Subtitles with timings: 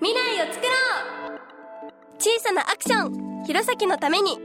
[0.00, 0.72] 未来を作ろ
[1.36, 1.92] う!
[2.18, 3.44] 小さなアクション!
[3.44, 4.38] 弘前のために!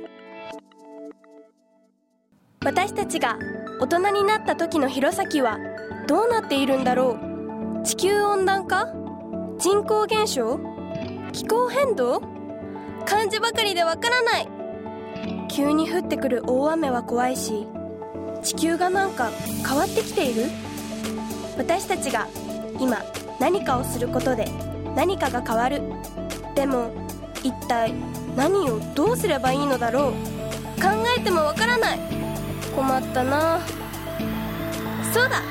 [2.64, 3.38] 私たちが
[3.80, 5.58] 大人になった時の弘前は
[6.08, 7.18] どうなっているんだろ
[7.82, 7.84] う?
[7.86, 8.88] 地球温暖化?
[9.60, 10.60] 人口減少?
[11.34, 12.22] 気候変動?
[13.06, 14.48] 漢字ばかりでわからない!
[15.50, 17.68] 急に降ってくる大雨は怖いし
[18.42, 19.30] 地球がなんか
[19.68, 20.46] 変わってきている?
[21.58, 22.28] 私たちが
[22.80, 23.04] 今
[23.40, 24.46] 何かをすることで
[24.96, 25.82] 何かが変わる。
[26.56, 26.92] でも
[27.44, 27.94] 一体
[28.36, 30.12] 何をどうすればいいのだろう。
[30.82, 32.00] 考えてもわからない。
[32.76, 33.60] 困ったな。
[35.14, 35.42] そうだ。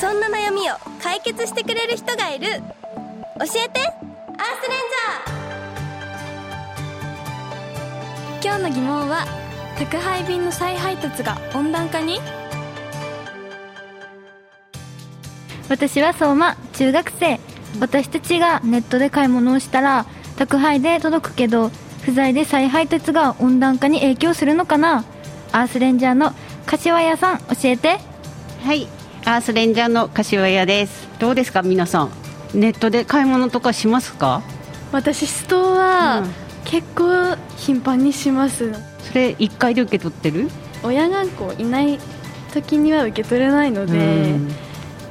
[0.00, 2.46] そんな悩みを解決してくれる人がいる。
[2.46, 3.80] 教えて。
[4.40, 4.78] アースレン
[8.40, 8.56] ジャー。
[8.56, 9.26] 今日の疑問は
[9.76, 12.20] 宅配便の再配達が温暖化に？
[15.68, 17.40] 私は相馬中学生
[17.80, 21.70] 私たちがネットで買い物をしたら宅配で届くけど
[22.02, 25.04] 不在で再配達が温暖化に影響するのかな？
[25.52, 26.32] アースレンジャーの
[26.66, 27.98] 柏屋さん教えて。
[28.62, 28.86] はい
[29.24, 31.08] アースレンジャーの柏屋です。
[31.18, 32.10] どうですか皆さん？
[32.54, 34.42] ネットで買い物とかしますか？
[34.90, 36.30] 私ストはうん。
[36.64, 40.50] 結構頻繁にします、それ1回で受け取ってる？
[40.82, 41.98] 親がこういない
[42.52, 44.48] 時には受け取れないので、うん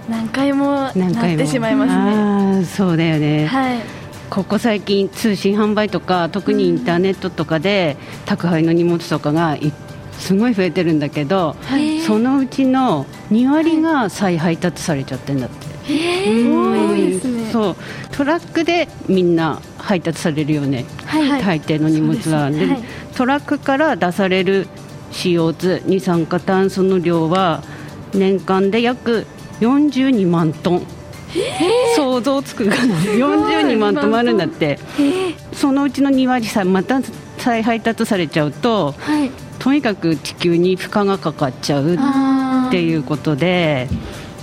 [0.10, 1.44] 何回もな何回も。
[1.44, 1.96] ってしまいますね。
[1.96, 3.80] ああそうだよね、はい。
[4.30, 9.72] ここ最近通信販売とか特にインターネットとかで宅配の荷物とかがい
[10.18, 12.02] すごい増えてるんだけど、はい。
[12.02, 17.52] そのうちの2割が再配達されちゃってんだって、うん多いですね。
[17.52, 17.76] そう。
[18.12, 21.42] トラックでみんな配達されるよね、はい。
[21.42, 22.84] 大抵の荷物は、ではい。
[23.16, 24.68] トラックから出される
[25.12, 27.64] CO2 二酸化炭素の量は
[28.14, 29.26] 年間で約
[29.60, 30.88] 42万トン、
[31.96, 32.96] 想像つくかな。
[32.96, 34.80] 42万トンもあるんだって、
[35.54, 37.02] そのうちの2割さまた
[37.38, 39.32] 再配達されちゃうとはい。
[39.60, 43.90] とにかく地球に負荷がかかっちゃうあっていうことで、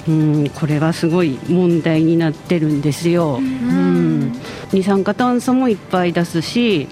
[0.09, 4.33] うん、これはすごい問題になってるんですよ、うん、
[4.73, 6.89] 二酸化炭素もいっぱい出すし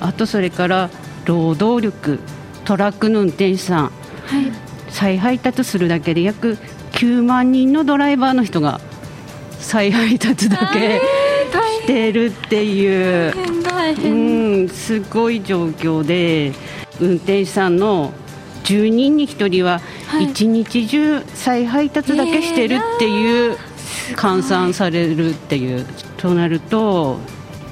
[0.00, 0.90] あとそれから
[1.24, 2.20] 労働力
[2.64, 3.84] トラックの運転手さん。
[3.84, 3.92] はい。
[4.90, 6.58] 再配達するだけで約
[7.02, 8.80] 9万人のドライバーの人が
[9.58, 11.00] 再配達だけ
[11.80, 13.34] してるっていう。
[13.64, 16.52] 大う変ん、すごい状況で
[17.00, 18.12] 運転手さんの
[18.62, 20.26] 10人に1人ははい。
[20.26, 23.56] 一日中再配達だけしてるっていう
[24.14, 25.84] 換算されるっていう。
[26.18, 27.18] となると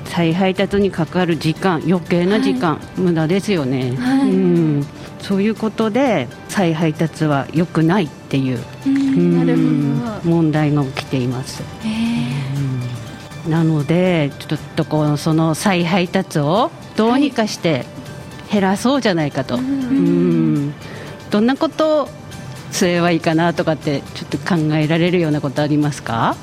[0.07, 4.31] 再配達にかかる時間余計な時間、無駄ですよね、はい。
[4.33, 4.35] う
[4.81, 4.87] ん、
[5.21, 8.07] そういうことで再配達は良くない。
[8.07, 8.61] っていう、
[10.25, 11.63] 問題が起きています。
[13.49, 17.87] なのでちょっとこのその再配達をどうにかして
[18.53, 20.75] 減らそうじゃないかと、うん。
[21.31, 22.09] どんなことを
[22.71, 26.37] すればいいかなとかってちょっと考えられるようなことありますか？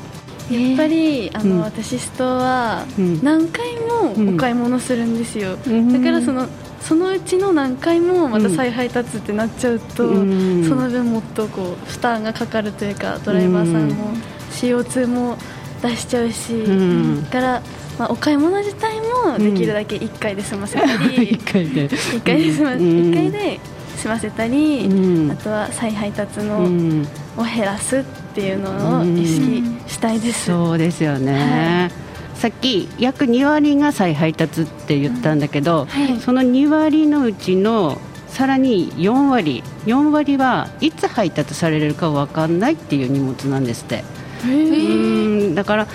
[0.50, 3.24] やっぱりあの、うん私ストはうん。
[3.24, 5.94] 何回もお買い物するんですよ、うん。
[5.94, 6.48] だからその
[6.88, 10.64] そのうちの何回もまた再配達ってなっちゃうと、うん。
[10.64, 14.14] その分もっとこう負担がかかるというかドライバーさんも
[14.52, 15.38] CO2 も
[15.82, 17.26] 出しちゃうし、ん。
[17.26, 17.62] だから、
[18.00, 21.86] まあ、お買い物自体もできるだけ1回で済ませたり、 一回で。
[21.86, 23.10] 一回で済ま、うん。
[23.10, 23.60] 一回で
[23.98, 25.32] 済ませたり、うん。
[25.32, 27.06] あとは再配達うの、ん。
[27.38, 28.04] を減らすっ
[28.34, 30.46] ていうのを意識したいです。
[30.46, 31.92] そうですよね、
[32.38, 36.20] さっき約2割が再配達って言ったんだけど、はい。
[36.20, 44.04] その2割のうちのさらに4割4割はいつ配達されるか分かんないっていう荷物なんですって。
[44.46, 45.88] うんだから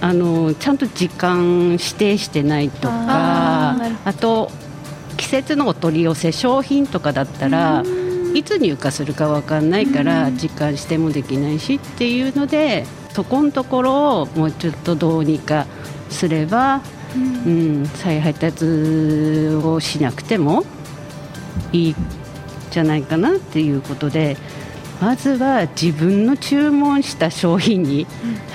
[0.00, 4.50] あのちゃんと時間指定してないとかあと
[5.16, 7.82] 季節のお取り寄せ商品とかだったら
[8.34, 15.66] いつ入荷するか分かんないから時間してもできないしっていうのでそこのところをもうちょっとどうにか
[16.08, 16.80] すれば、
[17.14, 17.18] う
[17.50, 18.64] ん、再配達
[19.62, 20.64] をしなくても
[21.72, 21.96] いいん
[22.70, 24.36] じゃないかなっていうことで
[25.00, 28.06] まずは自分の注文した商品に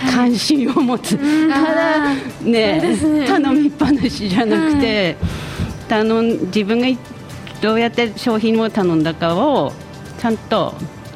[0.10, 1.18] 関心を持つ、
[1.50, 2.82] ただね
[3.28, 5.18] 頼みっぱなしじゃなくて、
[5.90, 6.88] 頼ん自分が
[7.62, 9.74] どうやって商品を頼んだかを
[10.20, 10.74] ちゃんと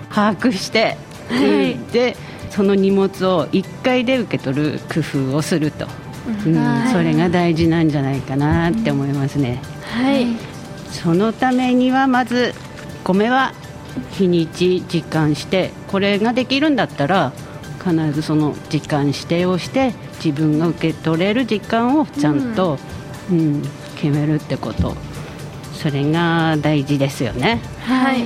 [0.10, 0.98] 把握して、
[1.32, 2.18] うんで
[2.52, 5.00] その荷物を1回で受け取る工
[5.32, 5.88] 夫をすると、
[6.46, 6.92] うんはい。
[6.92, 9.60] それが大事なんじゃないかなって思いますね。
[9.84, 10.28] はい、
[10.92, 12.54] そのためにはまず
[13.04, 13.54] 米は
[14.12, 17.34] 日にち時間してこれができるんだったら
[17.84, 19.94] 必ずその時間指定をして
[20.24, 22.78] 自分が受け取れる時間をちゃんと、
[23.32, 23.64] うん。
[24.02, 24.96] 決めるってこと。
[25.76, 27.62] それが大事ですよね。
[27.86, 28.26] はい。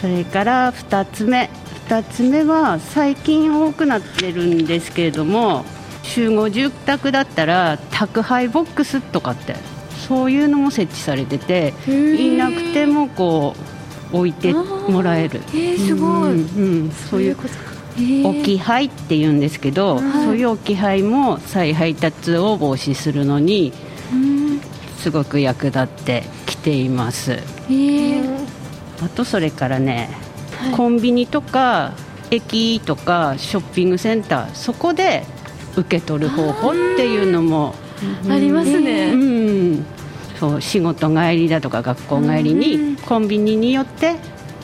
[0.00, 1.50] それから2つ目
[1.88, 5.64] 2つ目は最近多くなってるんですけれども
[6.02, 9.56] 集合住宅だったら宅配ボックスとかって
[10.06, 13.54] そういうのも設置されてていなくてもこ
[14.12, 15.40] う置いてもらえる。
[15.48, 17.36] えー、すごい、うんうんそういう
[18.24, 23.72] 置き配って言うんですけど、そういう置き配も再配達を防止するのに
[24.98, 27.32] すごく役立ってきています。
[27.32, 28.46] えー。
[29.04, 30.10] あとそれからね、
[30.76, 31.92] コンビニとか
[32.30, 35.24] 駅とかショッピングセンターそこで
[35.76, 37.74] 受け取る方法っていうのも
[38.28, 39.86] ありますね、うん、
[40.38, 44.16] そう仕事帰りだとか学校帰りにコンビニによって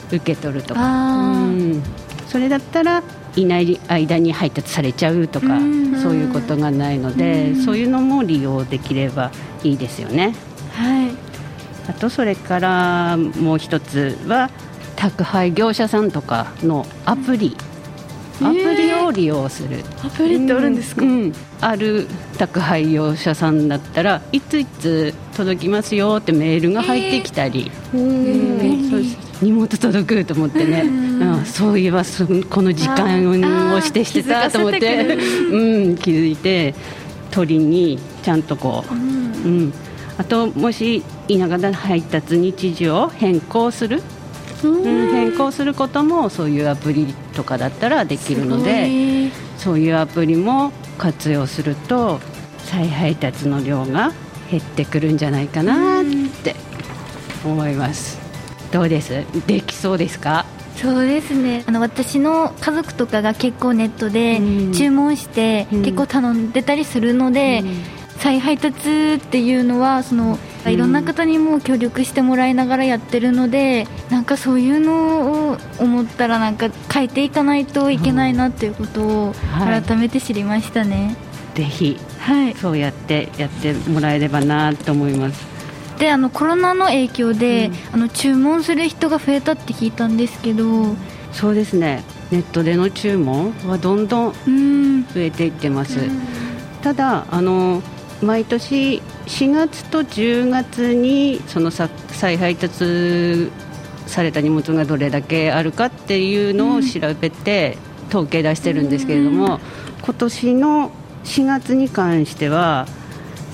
[0.09, 1.83] 受け取るとか、うん。
[2.29, 3.03] それだったら
[3.37, 5.47] いない間に配達されちゃうとか、
[6.03, 9.31] そういうことがないので、そういうのも利用できれば
[9.63, 10.35] いいですよね。
[10.73, 11.11] はい。
[11.89, 14.51] あとそれからもう一つは
[15.05, 17.55] 宅配業者さんとかのアプリ、
[18.41, 19.85] アプリを利用する。
[20.03, 21.33] アプリってあるんですか、うんうん。
[21.61, 22.07] ある
[22.39, 28.91] 宅配業者さんだったらいついつ届きますよってメールが入ってきたり、うん。
[28.91, 29.03] そう
[29.43, 33.35] 荷物届くと思ってね、うんそういえばそこの時間を
[33.77, 35.19] 指定してたと思って。
[35.53, 36.75] うん、気づいて
[37.31, 39.73] 取りにちゃんとこう、うん。
[40.17, 44.14] あともし田舎で配達日時を変更する、うん
[44.85, 49.31] 変更することもそういうアプリとかだったらできるので。
[49.57, 52.21] そういうアプリも活用すると
[52.59, 54.13] 再配達の量が
[54.51, 56.05] 減ってくるんじゃないかなっ
[56.43, 56.55] て
[57.45, 58.19] 思います。
[58.73, 59.25] どうです？
[59.47, 60.45] できそうですか？
[60.77, 61.63] そうですね。
[61.67, 64.73] あの私の家族とかが結構ネットでうん。
[64.73, 65.83] 注文してうん。
[65.83, 67.63] 結構頼んでたりするので、
[68.19, 79.83] 再配達っていうのはそのうんいろんな方にも協力してもらいながらやってるのでなんかそういうのを思ったらなんか変えていかないといけないなっていうことをはい。
[79.83, 81.17] 改めて知りましたね。
[81.55, 85.47] ぜひはい、そうやってやってもらえればなと思います。
[85.99, 90.97] であのコロナの影響で、あの注文する人が増えたって聞いたんですけど。
[91.33, 92.03] そうですね。
[92.33, 95.05] ネットでの注文はどんどんうん。
[95.05, 95.99] 増えていってます、
[96.83, 97.83] ただあの
[98.25, 103.51] 毎年4月と10月にそのさ再配達
[104.07, 107.79] された荷物がどれだけあるかっていうのを調べて
[108.09, 109.61] 統計出してるんですけれども、
[110.03, 110.93] 今年の
[111.25, 112.87] 4月に関しては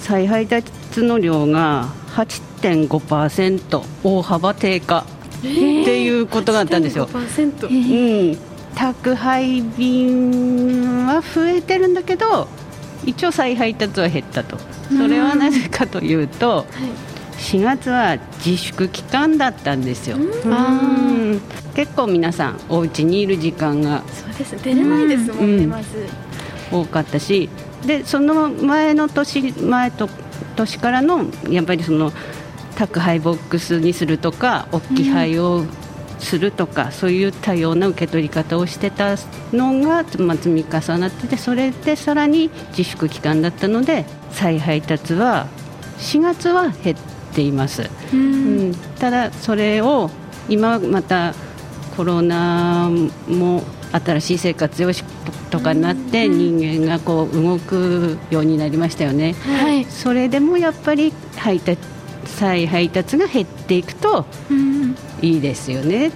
[0.00, 5.06] 再配達の量が8.5%大幅低下
[5.38, 7.06] っていうことがあったんですよ。
[7.06, 8.38] 5%うん、
[8.74, 12.48] 宅配便は増えてるんだけど
[13.04, 14.58] 一応再配達は減ったと。
[14.88, 16.66] それはなぜかというと、
[17.38, 21.40] 4月は自粛期間だったんですよ、うん。
[21.74, 25.76] 結構皆さんお家にいる時間がそうです出れないですもんね、
[26.70, 27.48] 多かったし
[27.86, 30.08] でその前の年前と
[30.56, 32.12] 年からのやっぱりその
[32.76, 35.64] 宅配ボックスにするとか置き配を
[36.20, 39.16] するとか、そういったような受け取り方をしてた
[39.52, 45.48] のが、まあ、積み重なっててそれでさらに自粛期間だったので再配達は
[45.98, 46.96] 4月は減っ
[47.34, 47.90] ています。
[48.12, 50.10] うん、ただそれを
[50.48, 51.34] 今また
[51.96, 52.90] コロナ
[53.28, 53.62] も
[53.92, 55.06] 新しい生活様式
[55.50, 59.84] とかになって人間がこう動くようになりましたよね、はい。
[59.84, 61.80] それでもやっぱり配達
[62.26, 66.10] 再配達が減っていくとうんいいですよね。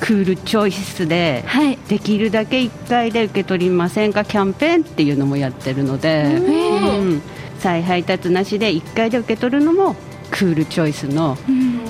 [0.00, 1.76] クールチョイスではい。
[1.88, 4.24] できるだけ1回で受け取りませんか？
[4.24, 7.22] キャンペーンっていうのもやってるので、うん。
[7.58, 9.96] 再配達なしで1回で受け取るのも
[10.30, 11.36] クールチョイスの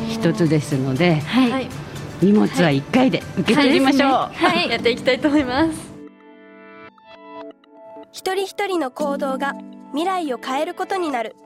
[0.08, 1.68] 一つですので、はい、はい。
[2.22, 4.70] 荷物は1回で受け取りましょう、はい。
[4.70, 5.88] やっていきたいと思います。
[8.10, 9.54] 一人一人の行動が
[9.92, 11.36] 未来を変えることになる。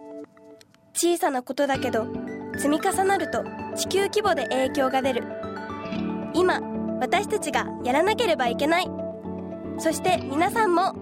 [0.94, 2.06] 小さなことだけど
[2.56, 3.44] 積み重なると
[3.76, 5.24] 地球規模で影響が出る。
[6.34, 6.60] 今
[7.00, 8.90] 私たちがやらなければいけない。
[9.78, 10.94] そして皆さんも。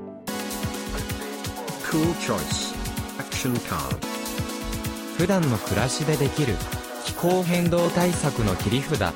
[1.91, 2.75] Cool choice.
[3.19, 3.99] Action card.
[5.19, 6.55] 普段の暮らしでできる
[7.05, 9.13] 気候変動対策の切り札。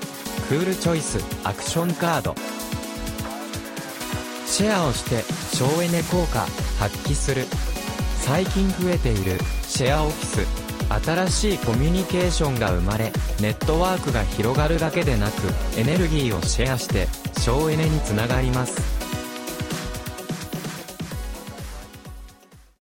[0.48, 2.34] クールチョイスアクションカード
[4.44, 5.22] シェアをして
[5.56, 6.40] 省エネ効果
[6.78, 7.46] 発揮する。
[8.20, 10.63] 最近増えているシェアオフィス。
[10.88, 15.42] 新しいコミュニケーションが生まれネットワークが広がるだけでなく
[15.78, 17.08] エネルギーをシェアして
[17.40, 18.93] 省エネにつながります。